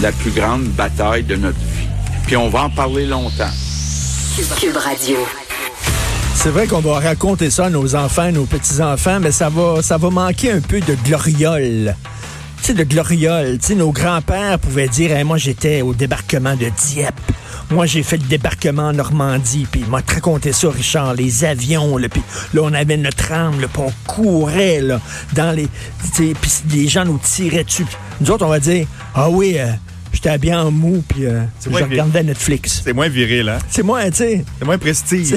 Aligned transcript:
la 0.00 0.12
plus 0.12 0.30
grande 0.30 0.64
bataille 0.64 1.24
de 1.24 1.36
notre 1.36 1.58
vie. 1.58 1.88
Puis 2.26 2.36
on 2.36 2.48
va 2.48 2.64
en 2.64 2.70
parler 2.70 3.06
longtemps. 3.06 3.50
Cube 4.58 4.76
Radio. 4.76 5.16
C'est 6.34 6.48
vrai 6.48 6.66
qu'on 6.66 6.80
va 6.80 6.98
raconter 6.98 7.50
ça 7.50 7.66
à 7.66 7.70
nos 7.70 7.94
enfants, 7.94 8.32
nos 8.32 8.46
petits-enfants, 8.46 9.20
mais 9.20 9.30
ça 9.30 9.48
va, 9.48 9.82
ça 9.82 9.98
va 9.98 10.10
manquer 10.10 10.52
un 10.52 10.60
peu 10.60 10.80
de 10.80 10.94
gloriole. 11.04 11.94
Tu 12.58 12.68
sais, 12.68 12.74
de 12.74 12.84
gloriole. 12.84 13.58
Tu 13.58 13.68
sais, 13.68 13.74
nos 13.74 13.92
grands-pères 13.92 14.58
pouvaient 14.58 14.88
dire, 14.88 15.12
Hey, 15.12 15.24
moi, 15.24 15.36
j'étais 15.36 15.82
au 15.82 15.94
débarquement 15.94 16.56
de 16.56 16.70
Dieppe. 16.70 17.14
Moi, 17.70 17.86
j'ai 17.86 18.02
fait 18.02 18.16
le 18.16 18.24
débarquement 18.24 18.88
en 18.88 18.92
Normandie, 18.92 19.66
puis 19.70 19.80
il 19.80 19.90
m'a 19.90 20.00
raconté 20.06 20.52
ça, 20.52 20.68
Richard, 20.70 21.14
les 21.14 21.44
avions, 21.44 21.96
là, 21.96 22.08
puis 22.08 22.22
là, 22.54 22.62
on 22.64 22.72
avait 22.72 22.96
notre 22.96 23.32
âme, 23.32 23.60
là, 23.60 23.66
puis 23.72 23.82
on 23.84 23.92
courait, 24.06 24.80
là, 24.80 25.00
dans 25.34 25.52
les... 25.52 25.68
Puis 26.14 26.34
les 26.70 26.88
gens 26.88 27.04
nous 27.04 27.18
tiraient 27.18 27.64
dessus. 27.64 27.86
Nous 28.20 28.30
autres, 28.30 28.44
on 28.44 28.50
va 28.50 28.60
dire, 28.60 28.86
ah 29.14 29.30
oui, 29.30 29.54
euh, 29.56 29.66
j'étais 30.12 30.30
habillé 30.30 30.54
en 30.54 30.70
mou, 30.70 31.02
puis 31.06 31.24
euh, 31.24 31.42
je 31.64 31.70
moins 31.70 31.82
regardais 31.82 32.22
Netflix. 32.22 32.82
C'est 32.84 32.92
moins 32.92 33.08
viril, 33.08 33.48
hein? 33.48 33.58
C'est 33.68 33.82
moi, 33.82 34.04
tu 34.10 34.16
sais... 34.16 34.44
C'est 34.58 34.64
moins 34.64 34.78
prestige. 34.78 35.34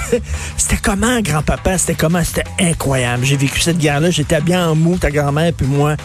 C'était 0.56 0.78
comment, 0.80 1.20
grand-papa? 1.20 1.78
C'était 1.78 1.94
comment? 1.94 2.22
C'était 2.22 2.44
incroyable. 2.60 3.24
J'ai 3.24 3.36
vécu 3.36 3.60
cette 3.60 3.78
guerre-là. 3.78 4.10
J'étais 4.10 4.40
bien 4.40 4.68
en 4.68 4.74
mou, 4.74 4.96
ta 4.96 5.10
grand-mère, 5.10 5.52
puis 5.52 5.66
moi. 5.66 5.96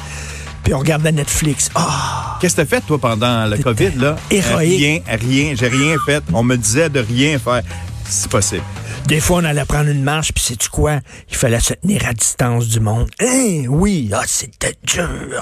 Puis 0.67 0.73
on 0.73 0.79
regardait 0.79 1.13
Netflix. 1.13 1.69
Ah! 1.75 2.37
Qu'est-ce 2.41 2.57
que 2.57 2.61
t'as 2.63 2.67
fait, 2.67 2.81
toi, 2.85 2.97
pendant 2.99 3.45
le 3.45 3.55
COVID, 3.57 3.91
là? 3.95 4.17
héroïque. 4.29 4.77
Rien, 4.81 4.99
rien. 5.07 5.53
J'ai 5.57 5.69
rien 5.69 5.95
fait. 6.05 6.21
On 6.33 6.43
me 6.43 6.57
disait 6.57 6.89
de 6.89 6.99
rien 6.99 7.39
faire. 7.39 7.61
C'est 8.03 8.29
possible. 8.29 8.63
Des 9.07 9.21
fois, 9.21 9.37
on 9.37 9.45
allait 9.45 9.63
prendre 9.63 9.87
une 9.89 10.03
marche, 10.03 10.33
puis 10.33 10.43
sais-tu 10.43 10.67
quoi? 10.67 10.99
Il 11.29 11.37
fallait 11.37 11.61
se 11.61 11.73
tenir 11.75 12.05
à 12.05 12.11
distance 12.11 12.67
du 12.67 12.81
monde. 12.81 13.09
Hein? 13.21 13.63
Oui! 13.69 14.09
Ah, 14.13 14.23
c'était 14.27 14.73
dur! 14.83 15.41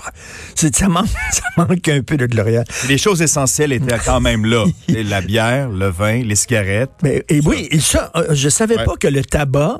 C'est- 0.53 0.75
Ça 0.75 0.87
manque, 0.89 1.07
ça 1.31 1.41
manque 1.57 1.87
un 1.89 2.01
peu 2.03 2.17
de 2.17 2.27
gloria. 2.27 2.63
Les 2.87 2.99
choses 2.99 3.23
essentielles 3.23 3.71
étaient 3.73 3.97
quand 4.05 4.21
même 4.21 4.45
là. 4.45 4.65
La 4.89 5.21
bière, 5.21 5.69
le 5.69 5.87
vin, 5.89 6.21
les 6.21 6.35
cigarettes. 6.35 6.91
Mais, 7.01 7.25
et 7.29 7.39
oui, 7.43 7.67
et 7.71 7.79
ça, 7.79 8.11
euh, 8.15 8.27
je 8.35 8.49
savais 8.49 8.77
Ouais. 8.77 8.85
pas 8.85 8.95
que 8.99 9.07
le 9.07 9.23
tabac 9.25 9.77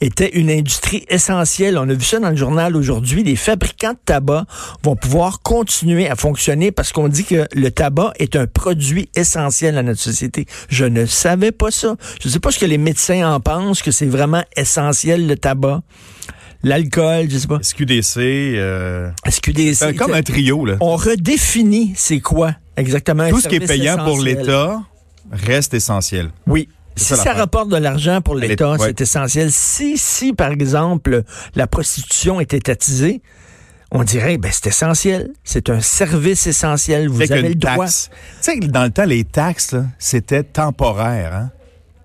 était 0.00 0.36
une 0.38 0.50
industrie 0.50 1.04
essentielle. 1.08 1.78
On 1.78 1.88
a 1.88 1.94
vu 1.94 2.04
ça 2.04 2.18
dans 2.18 2.30
le 2.30 2.36
journal 2.36 2.76
aujourd'hui. 2.76 3.22
Les 3.22 3.36
fabricants 3.36 3.92
de 3.92 3.98
tabac 4.04 4.44
vont 4.82 4.96
pouvoir 4.96 5.40
continuer 5.40 6.08
à 6.08 6.16
fonctionner 6.16 6.72
parce 6.72 6.92
qu'on 6.92 7.08
dit 7.08 7.24
que 7.24 7.46
le 7.54 7.70
tabac 7.70 8.12
est 8.18 8.36
un 8.36 8.46
produit 8.46 9.08
essentiel 9.14 9.78
à 9.78 9.82
notre 9.82 10.00
société. 10.00 10.46
Je 10.68 10.84
ne 10.84 11.06
savais 11.06 11.52
pas 11.52 11.70
ça. 11.70 11.96
Je 12.20 12.28
ne 12.28 12.32
sais 12.32 12.40
pas 12.40 12.50
ce 12.50 12.58
que 12.58 12.66
les 12.66 12.78
médecins 12.78 13.32
en 13.32 13.40
pensent, 13.40 13.82
que 13.82 13.90
c'est 13.90 14.06
vraiment 14.06 14.42
essentiel 14.56 15.26
le 15.26 15.36
tabac. 15.36 15.82
L'alcool, 16.62 17.26
je 17.30 17.38
sais 17.38 17.46
pas. 17.46 17.58
SQDC. 17.62 18.16
euh, 18.18 19.10
SQDC. 19.28 19.74
c'est 19.74 19.94
comme 19.94 20.14
un 20.14 20.22
trio, 20.22 20.64
là. 20.64 20.76
On 20.80 20.96
redéfinit 20.96 21.92
c'est 21.94 22.20
quoi 22.20 22.54
exactement 22.76 23.28
Tout 23.28 23.40
ce 23.40 23.48
qui 23.48 23.56
est 23.56 23.66
payant 23.66 24.02
pour 24.02 24.20
l'État 24.20 24.80
reste 25.30 25.74
essentiel. 25.74 26.30
Oui. 26.46 26.68
Si 26.96 27.16
ça 27.16 27.32
rapporte 27.32 27.68
de 27.68 27.76
l'argent 27.76 28.20
pour 28.20 28.34
l'État, 28.36 28.72
ouais. 28.72 28.78
c'est 28.80 29.00
essentiel. 29.00 29.50
Si, 29.50 29.98
si, 29.98 30.32
par 30.32 30.50
exemple, 30.50 31.22
la 31.54 31.66
prostitution 31.66 32.40
est 32.40 32.54
étatisée, 32.54 33.20
on 33.90 34.02
dirait, 34.02 34.38
ben, 34.38 34.50
c'est 34.52 34.68
essentiel. 34.68 35.32
C'est 35.44 35.70
un 35.70 35.80
service 35.80 36.46
essentiel. 36.46 37.08
Vous 37.08 37.22
avez 37.30 37.50
le 37.50 37.54
droit. 37.54 37.76
taxe. 37.86 38.10
Tu 38.42 38.52
sais, 38.52 38.58
dans 38.60 38.84
le 38.84 38.90
temps, 38.90 39.04
les 39.04 39.24
taxes, 39.24 39.76
c'était 39.98 40.42
temporaire. 40.42 41.34
Hein? 41.34 41.50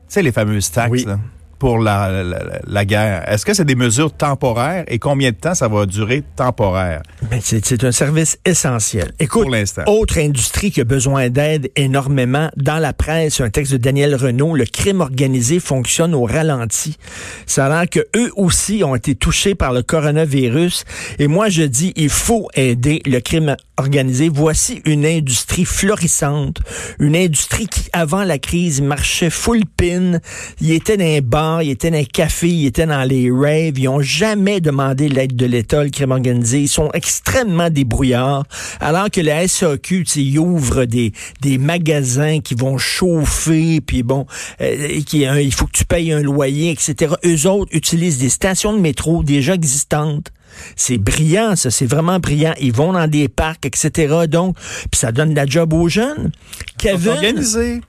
Tu 0.07 0.13
sais, 0.13 0.21
les 0.21 0.31
fameuses 0.31 0.71
taxes 0.71 0.91
Oui. 0.91 1.05
là, 1.05 1.19
pour 1.59 1.77
la, 1.79 2.23
la- 2.65 2.85
guerre. 2.85 3.29
Est-ce 3.29 3.45
que 3.45 3.53
c'est 3.53 3.65
des 3.65 3.75
mesures 3.75 4.13
temporaires 4.13 4.85
et 4.87 4.97
combien 4.97 5.31
de 5.31 5.35
temps 5.35 5.53
ça 5.53 5.67
va 5.67 5.85
durer 5.85 6.23
temporaire? 6.35 7.03
Ben, 7.29 7.39
c'est 7.43 7.83
un 7.83 7.91
service 7.91 8.39
essentiel. 8.45 9.11
Écoute, 9.19 9.43
pour 9.43 9.51
l'instant? 9.51 9.83
autre 9.87 10.17
industrie 10.17 10.71
qui 10.71 10.79
a 10.81 10.85
besoin 10.85 11.29
d'aide 11.29 11.69
énormément, 11.75 12.49
dans 12.55 12.77
la 12.79 12.93
presse, 12.93 13.41
un 13.41 13.49
texte 13.49 13.73
de 13.73 13.77
Daniel 13.77 14.15
Renault, 14.15 14.55
le 14.55 14.65
crime 14.65 15.01
organisé 15.01 15.59
fonctionne 15.59 16.15
au 16.15 16.23
ralenti. 16.23 16.97
Ça 17.45 17.65
a 17.65 17.69
l'air 17.69 17.89
que 17.89 17.99
eux 18.15 18.31
aussi 18.37 18.83
ont 18.83 18.95
été 18.95 19.13
touchés 19.15 19.55
par 19.55 19.73
le 19.73 19.83
coronavirus. 19.83 20.85
Et 21.19 21.27
moi, 21.27 21.49
je 21.49 21.63
dis, 21.63 21.91
il 21.97 22.09
faut 22.09 22.47
aider 22.55 23.01
le 23.05 23.19
crime 23.19 23.55
organisé. 23.79 24.29
Voici 24.29 24.81
une 24.85 25.05
industrie 25.05 25.65
florissante, 25.65 26.59
une 26.99 27.15
industrie 27.15 27.67
qui, 27.67 27.89
avant 27.93 28.23
la 28.23 28.37
crise, 28.37 28.81
marchait 28.81 29.29
full 29.29 29.63
pin. 29.65 30.19
Il 30.61 30.71
était 30.71 30.97
dans 30.97 31.03
les 31.03 31.21
bars, 31.21 31.63
il 31.63 31.71
était 31.71 31.89
dans 31.89 31.97
les 31.97 32.05
cafés, 32.05 32.49
il 32.49 32.67
était 32.67 32.85
dans 32.85 33.03
les 33.03 33.31
raves. 33.31 33.79
Ils 33.79 33.87
ont 33.87 34.01
jamais 34.01 34.61
demandé 34.61 35.09
l'aide 35.09 35.35
de 35.35 35.45
l'État, 35.45 35.83
le 35.83 35.89
crime 35.89 36.11
organisé. 36.11 36.61
Ils 36.61 36.67
sont 36.67 36.89
extrêmement 36.93 37.69
débrouillards. 37.69 38.45
Alors 38.79 39.09
que 39.09 39.21
la 39.21 39.47
SAQ, 39.47 40.05
ils 40.15 40.37
ouvrent 40.37 40.85
des, 40.85 41.13
des 41.41 41.57
magasins 41.57 42.41
qui 42.41 42.55
vont 42.55 42.77
chauffer, 42.77 43.81
puis 43.81 44.03
bon, 44.03 44.25
euh, 44.61 45.01
qui, 45.05 45.25
euh, 45.25 45.41
il 45.41 45.53
faut 45.53 45.65
que 45.65 45.77
tu 45.77 45.85
payes 45.85 46.11
un 46.11 46.21
loyer, 46.21 46.71
etc. 46.71 47.13
Eux 47.25 47.47
autres 47.47 47.73
utilisent 47.73 48.19
des 48.19 48.29
stations 48.29 48.73
de 48.73 48.79
métro 48.79 49.23
déjà 49.23 49.53
existantes. 49.53 50.31
C'est 50.75 50.97
brillant, 50.97 51.55
ça, 51.55 51.71
c'est 51.71 51.85
vraiment 51.85 52.19
brillant. 52.19 52.53
Ils 52.59 52.73
vont 52.73 52.93
dans 52.93 53.07
des 53.07 53.27
parcs, 53.27 53.65
etc. 53.65 54.25
Donc, 54.29 54.55
puis 54.91 54.99
ça 54.99 55.11
donne 55.11 55.31
de 55.31 55.35
la 55.35 55.45
job 55.45 55.73
aux 55.73 55.89
jeunes. 55.89 56.31
Kevin. 56.77 57.13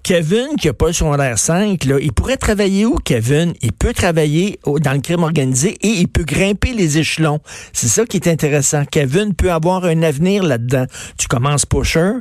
Kevin, 0.02 0.48
qui 0.60 0.68
a 0.68 0.72
pas 0.72 0.92
son 0.92 1.10
r 1.12 1.38
5, 1.38 1.84
là, 1.84 1.96
il 2.00 2.12
pourrait 2.12 2.36
travailler 2.36 2.86
où, 2.86 2.96
Kevin? 2.96 3.54
Il 3.62 3.72
peut 3.72 3.92
travailler 3.92 4.58
au- 4.64 4.78
dans 4.78 4.92
le 4.92 5.00
crime 5.00 5.22
organisé 5.22 5.76
et 5.82 5.88
il 5.88 6.08
peut 6.08 6.24
grimper 6.24 6.72
les 6.72 6.98
échelons. 6.98 7.40
C'est 7.72 7.88
ça 7.88 8.04
qui 8.04 8.16
est 8.16 8.28
intéressant. 8.28 8.84
Kevin 8.84 9.34
peut 9.34 9.52
avoir 9.52 9.84
un 9.84 10.02
avenir 10.02 10.42
là-dedans. 10.42 10.86
Tu 11.18 11.28
commences 11.28 11.66
pusher, 11.66 12.12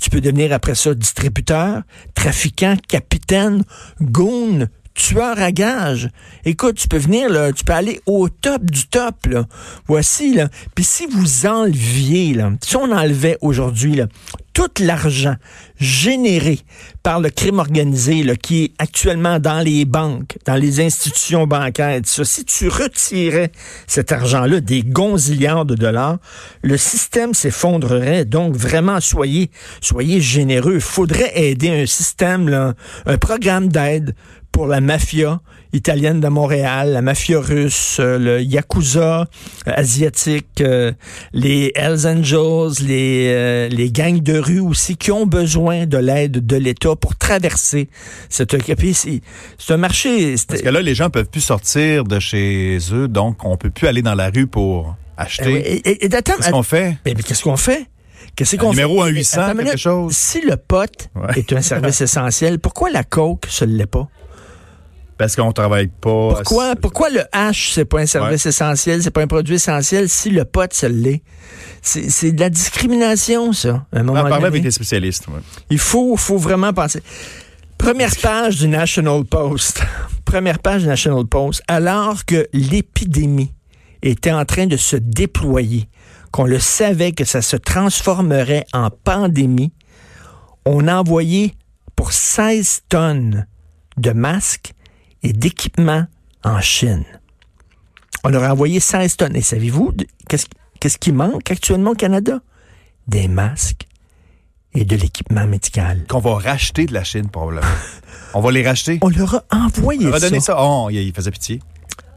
tu 0.00 0.10
peux 0.10 0.20
devenir 0.20 0.52
après 0.52 0.74
ça 0.74 0.94
distributeur, 0.94 1.82
trafiquant, 2.14 2.76
capitaine, 2.88 3.64
goon, 4.00 4.66
tueur 4.98 5.40
à 5.40 5.52
gage. 5.52 6.10
Écoute, 6.44 6.76
tu 6.76 6.88
peux 6.88 6.98
venir, 6.98 7.30
là, 7.30 7.52
tu 7.52 7.64
peux 7.64 7.72
aller 7.72 8.00
au 8.06 8.28
top 8.28 8.64
du 8.64 8.86
top, 8.88 9.26
là. 9.26 9.46
Voici, 9.86 10.34
là. 10.34 10.48
Puis 10.74 10.84
si 10.84 11.06
vous 11.06 11.46
enleviez, 11.46 12.34
là, 12.34 12.50
si 12.60 12.76
on 12.76 12.90
enlevait 12.90 13.38
aujourd'hui, 13.40 13.94
là, 13.94 14.06
tout 14.52 14.68
l'argent 14.80 15.36
généré 15.78 16.58
par 17.04 17.20
le 17.20 17.30
crime 17.30 17.60
organisé, 17.60 18.24
là, 18.24 18.34
qui 18.34 18.64
est 18.64 18.72
actuellement 18.78 19.38
dans 19.38 19.60
les 19.60 19.84
banques, 19.84 20.36
dans 20.46 20.56
les 20.56 20.80
institutions 20.80 21.46
bancaires, 21.46 22.00
ça, 22.04 22.24
si 22.24 22.44
tu 22.44 22.66
retirais 22.66 23.52
cet 23.86 24.10
argent-là, 24.10 24.60
des 24.60 24.82
gonzillards 24.82 25.64
de 25.64 25.76
dollars, 25.76 26.18
le 26.62 26.76
système 26.76 27.34
s'effondrerait. 27.34 28.24
Donc, 28.24 28.56
vraiment, 28.56 28.98
soyez, 28.98 29.52
soyez 29.80 30.20
généreux. 30.20 30.74
Il 30.74 30.80
faudrait 30.80 31.30
aider 31.36 31.70
un 31.70 31.86
système, 31.86 32.48
là, 32.48 32.74
un 33.06 33.16
programme 33.16 33.68
d'aide 33.68 34.16
pour 34.58 34.66
la 34.66 34.80
mafia 34.80 35.40
italienne 35.72 36.18
de 36.20 36.26
Montréal, 36.26 36.90
la 36.90 37.00
mafia 37.00 37.38
russe, 37.38 37.98
euh, 38.00 38.18
le 38.18 38.42
Yakuza 38.42 39.20
euh, 39.20 39.72
asiatique, 39.72 40.60
euh, 40.62 40.90
les 41.32 41.70
Hells 41.76 42.08
Angels, 42.08 42.84
les, 42.84 43.68
les 43.68 43.92
gangs 43.92 44.20
de 44.20 44.36
rue 44.36 44.58
aussi, 44.58 44.96
qui 44.96 45.12
ont 45.12 45.26
besoin 45.26 45.86
de 45.86 45.96
l'aide 45.96 46.44
de 46.44 46.56
l'État 46.56 46.96
pour 46.96 47.14
traverser 47.14 47.88
cette... 48.28 48.56
C'est 48.68 49.72
un 49.72 49.76
marché... 49.76 50.34
Parce 50.48 50.62
que 50.62 50.68
là, 50.70 50.82
les 50.82 50.96
gens 50.96 51.08
peuvent 51.08 51.30
plus 51.30 51.40
sortir 51.40 52.02
de 52.02 52.18
chez 52.18 52.78
eux, 52.92 53.06
donc 53.06 53.44
on 53.44 53.56
peut 53.56 53.70
plus 53.70 53.86
aller 53.86 54.02
dans 54.02 54.16
la 54.16 54.28
rue 54.30 54.48
pour 54.48 54.96
Eh 55.18 55.22
acheter. 55.22 55.52
oui, 55.52 55.58
et- 55.60 55.88
et- 55.88 56.04
et 56.06 56.14
attends, 56.16 56.32
Qu'est-ce 56.36 56.50
qu'on 56.50 56.64
fait? 56.64 56.96
Mais, 57.06 57.14
mais 57.16 57.22
qu'est-ce 57.22 57.44
qu'on 57.44 57.56
fait? 57.56 57.86
Qu'est-ce 58.34 58.56
qu'on 58.56 58.68
Un 58.68 58.70
numéro 58.70 59.04
fait? 59.04 59.12
1-800, 59.12 59.34
Attends 59.38 59.50
une 59.52 59.56
quelque 59.58 59.64
minute. 59.66 59.78
chose? 59.78 60.16
Si 60.16 60.40
le 60.40 60.56
pot 60.56 60.90
Ouais. 61.14 61.38
est 61.38 61.52
un 61.52 61.62
service 61.62 62.00
essentiel, 62.08 62.58
pourquoi 62.58 62.90
la 62.90 63.04
coke 63.04 63.46
se 63.48 63.64
l'est 63.64 63.86
pas? 63.86 64.08
Parce 65.18 65.34
qu'on 65.34 65.50
travaille 65.52 65.88
pas. 65.88 66.34
Pourquoi, 66.34 66.76
pourquoi 66.76 67.10
le 67.10 67.22
H, 67.34 67.74
c'est 67.74 67.84
pas 67.84 68.00
un 68.00 68.06
service 68.06 68.46
essentiel, 68.46 69.02
c'est 69.02 69.10
pas 69.10 69.22
un 69.22 69.26
produit 69.26 69.56
essentiel, 69.56 70.08
si 70.08 70.30
le 70.30 70.44
pot 70.44 70.72
se 70.72 70.86
l'est? 70.86 71.22
C'est 71.82 72.08
c'est 72.08 72.30
de 72.30 72.40
la 72.40 72.48
discrimination, 72.50 73.52
ça, 73.52 73.84
à 73.92 73.98
un 73.98 74.02
On 74.02 74.14
moment 74.14 74.20
en 74.20 74.44
avec 74.44 74.62
les 74.62 74.70
spécialistes. 74.70 75.26
ouais. 75.28 75.40
Il 75.70 75.78
faut, 75.80 76.16
faut 76.16 76.38
vraiment 76.38 76.72
penser. 76.72 77.02
Première 77.76 78.14
page 78.22 78.58
du 78.58 78.68
National 78.68 79.24
Post. 79.24 79.82
Première 80.24 80.60
page 80.60 80.82
du 80.82 80.88
National 80.88 81.26
Post. 81.26 81.62
Alors 81.66 82.24
que 82.24 82.46
l'épidémie 82.52 83.52
était 84.02 84.32
en 84.32 84.44
train 84.44 84.66
de 84.66 84.76
se 84.76 84.94
déployer 84.96 85.88
qu'on 86.30 86.44
le 86.44 86.60
savait 86.60 87.12
que 87.12 87.24
ça 87.24 87.42
se 87.42 87.56
transformerait 87.56 88.66
en 88.72 88.90
pandémie, 88.90 89.72
on 90.64 90.86
a 90.86 90.94
envoyé 90.96 91.54
pour 91.96 92.12
16 92.12 92.82
tonnes 92.88 93.46
de 93.96 94.12
masques 94.12 94.74
et 95.22 95.32
d'équipements 95.32 96.06
en 96.44 96.60
Chine. 96.60 97.04
On 98.24 98.34
aurait 98.34 98.48
envoyé 98.48 98.80
16 98.80 99.16
tonnes. 99.16 99.36
Et 99.36 99.42
savez-vous 99.42 99.92
qu'est-ce 100.28 100.46
qu'est-ce 100.80 100.98
qui 100.98 101.12
manque 101.12 101.50
actuellement 101.50 101.90
au 101.92 101.94
Canada? 101.94 102.40
Des 103.06 103.28
masques 103.28 103.86
et 104.74 104.84
de 104.84 104.96
l'équipement 104.96 105.46
médical. 105.46 106.04
Qu'on 106.08 106.20
va 106.20 106.34
racheter 106.34 106.86
de 106.86 106.94
la 106.94 107.04
Chine, 107.04 107.28
probablement. 107.28 107.66
On 108.34 108.40
va 108.40 108.50
les 108.52 108.66
racheter. 108.66 108.98
On 109.00 109.08
leur 109.08 109.36
a 109.36 109.44
envoyé 109.50 110.06
On 110.06 110.10
va 110.10 110.20
ça. 110.20 110.28
donner 110.28 110.40
ça. 110.40 110.56
Oh, 110.58 110.88
il 110.90 110.98
il 110.98 111.12
faisait 111.14 111.30
pitié. 111.30 111.60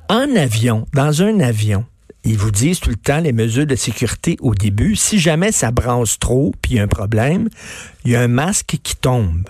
En 0.09 0.35
avion, 0.35 0.85
dans 0.93 1.21
un 1.21 1.39
avion, 1.39 1.85
ils 2.25 2.37
vous 2.37 2.51
disent 2.51 2.81
tout 2.81 2.89
le 2.89 2.97
temps 2.97 3.19
les 3.21 3.31
mesures 3.31 3.65
de 3.65 3.75
sécurité 3.77 4.35
au 4.41 4.53
début. 4.53 4.95
Si 4.97 5.19
jamais 5.19 5.53
ça 5.53 5.71
brasse 5.71 6.19
trop, 6.19 6.53
puis 6.61 6.73
il 6.73 6.77
y 6.77 6.79
a 6.79 6.83
un 6.83 6.87
problème, 6.87 7.47
il 8.03 8.11
y 8.11 8.15
a 8.15 8.21
un 8.21 8.27
masque 8.27 8.77
qui 8.83 8.95
tombe. 8.97 9.47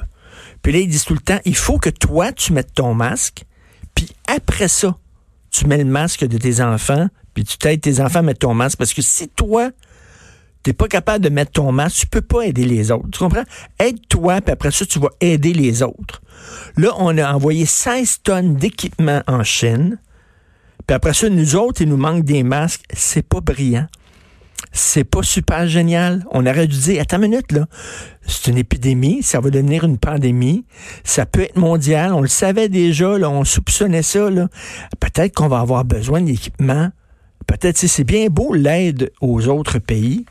Puis 0.62 0.74
là, 0.74 0.80
ils 0.80 0.88
disent 0.88 1.06
tout 1.06 1.14
le 1.14 1.22
temps, 1.22 1.40
il 1.46 1.56
faut 1.56 1.80
que 1.80 1.90
toi, 1.90 2.32
tu 2.32 2.54
mettes 2.54 2.74
ton 2.74 2.94
masque, 2.94 3.44
puis 3.96 4.10
après 4.28 4.68
ça, 4.68 4.98
tu 5.52 5.68
mets 5.68 5.78
le 5.78 5.86
masque 5.86 6.26
de 6.26 6.38
tes 6.38 6.62
enfants, 6.62 7.08
puis 7.34 7.44
tu 7.44 7.58
t'aides 7.58 7.82
tes 7.82 8.00
enfants 8.00 8.20
à 8.20 8.24
mettre 8.24 8.40
ton 8.40 8.54
masque. 8.54 8.78
Parce 8.78 8.94
que 8.94 9.02
si 9.02 9.28
toi, 9.30 9.72
t'es 10.64 10.74
pas 10.74 10.88
capable 10.88 11.24
de 11.24 11.30
mettre 11.30 11.52
ton 11.52 11.72
masque, 11.72 12.02
tu 12.02 12.08
peux 12.08 12.22
pas 12.22 12.44
aider 12.44 12.66
les 12.66 12.92
autres. 12.92 13.10
Tu 13.12 13.20
comprends? 13.20 13.44
Aide-toi, 13.80 14.42
puis 14.42 14.52
après 14.52 14.72
ça, 14.72 14.86
tu 14.86 15.00
vas 15.00 15.10
aider 15.20 15.54
les 15.54 15.84
autres. 15.84 16.22
Là, 16.78 16.94
on 16.98 17.18
a 17.18 17.34
envoyé 17.34 17.66
16 17.66 18.22
tonnes 18.24 18.56
d'équipement 18.56 19.22
en 19.28 19.44
Chine. 19.44 20.00
Puis 20.88 20.96
après 20.96 21.14
ça, 21.14 21.30
nous 21.30 21.56
autres, 21.56 21.82
il 21.82 21.90
nous 21.90 21.98
manque 21.98 22.24
des 22.24 22.44
masques. 22.44 22.84
C'est 22.94 23.28
pas 23.28 23.42
brillant. 23.42 23.88
C'est 24.72 25.04
pas 25.04 25.24
super 25.24 25.68
génial. 25.68 26.26
On 26.32 26.46
aurait 26.46 26.68
dû 26.68 26.78
dire, 26.78 27.02
attends 27.02 27.18
une 27.18 27.30
minute, 27.32 27.52
là. 27.52 27.68
C'est 28.26 28.52
une 28.52 28.58
épidémie, 28.58 29.24
ça 29.24 29.40
va 29.40 29.50
devenir 29.50 29.84
une 29.84 29.98
pandémie. 29.98 30.66
Ça 31.04 31.26
peut 31.26 31.42
être 31.42 31.58
mondial. 31.58 32.14
On 32.14 32.22
le 32.22 32.28
savait 32.28 32.70
déjà, 32.70 33.18
là. 33.18 33.30
On 33.30 33.44
soupçonnait 33.44 34.04
ça. 34.04 34.30
Peut-être 35.00 35.36
qu'on 35.36 35.48
va 35.48 35.60
avoir 35.60 35.84
besoin 35.84 36.22
d'équipements. 36.22 36.90
Peut-être, 37.48 37.78
c'est 37.78 38.04
bien 38.04 38.28
beau 38.28 38.54
l'aide 38.54 39.12
aux 39.20 39.48
autres 39.48 39.80
pays. 39.80 40.26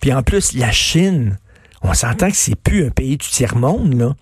Puis 0.00 0.12
en 0.12 0.22
plus, 0.22 0.54
la 0.54 0.72
Chine, 0.72 1.38
on 1.82 1.94
s'entend 1.94 2.30
que 2.30 2.36
c'est 2.36 2.56
plus 2.56 2.86
un 2.86 2.90
pays 2.90 3.16
du 3.16 3.28
tiers-monde, 3.28 3.94
là. 3.94 4.16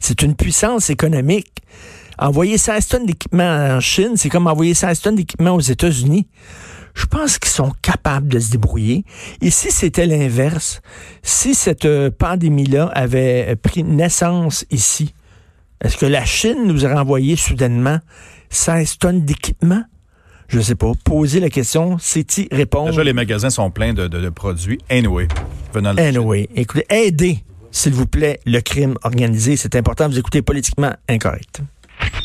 C'est 0.00 0.22
une 0.22 0.34
puissance 0.34 0.90
économique. 0.90 1.53
Envoyer 2.18 2.58
16 2.58 2.86
tonnes 2.88 3.06
d'équipement 3.06 3.44
en 3.76 3.80
Chine, 3.80 4.12
c'est 4.16 4.28
comme 4.28 4.46
envoyer 4.46 4.74
16 4.74 5.00
tonnes 5.00 5.16
d'équipement 5.16 5.52
aux 5.54 5.60
États-Unis. 5.60 6.26
Je 6.94 7.06
pense 7.06 7.38
qu'ils 7.38 7.50
sont 7.50 7.72
capables 7.82 8.28
de 8.28 8.38
se 8.38 8.50
débrouiller. 8.52 9.04
Et 9.40 9.50
si 9.50 9.72
c'était 9.72 10.06
l'inverse, 10.06 10.80
si 11.22 11.54
cette 11.56 11.86
euh, 11.86 12.10
pandémie-là 12.16 12.84
avait 12.94 13.46
euh, 13.48 13.56
pris 13.60 13.82
naissance 13.82 14.64
ici, 14.70 15.12
est-ce 15.82 15.96
que 15.96 16.06
la 16.06 16.24
Chine 16.24 16.66
nous 16.66 16.84
aurait 16.84 16.94
envoyé 16.98 17.34
soudainement 17.34 17.98
16 18.50 18.98
tonnes 18.98 19.24
d'équipement? 19.24 19.82
Je 20.46 20.60
sais 20.60 20.76
pas. 20.76 20.92
Poser 21.04 21.40
la 21.40 21.48
question, 21.50 21.96
c'est 21.98 22.38
y 22.38 22.48
répondre. 22.52 22.90
Déjà, 22.90 23.02
les 23.02 23.12
magasins 23.12 23.50
sont 23.50 23.70
pleins 23.72 23.92
de, 23.92 24.06
de- 24.06 24.20
de 24.20 24.28
produits. 24.28 24.78
Anyway, 24.88 25.26
venant 25.72 25.94
de. 25.94 26.00
Anyway, 26.00 26.48
écoutez, 26.54 26.84
aidez, 26.90 27.42
s'il 27.72 27.92
vous 27.94 28.06
plaît, 28.06 28.38
le 28.46 28.60
crime 28.60 28.94
organisé. 29.02 29.56
C'est 29.56 29.74
important. 29.74 30.08
Vous 30.08 30.18
écoutez 30.18 30.42
politiquement 30.42 30.92
incorrect. 31.08 31.60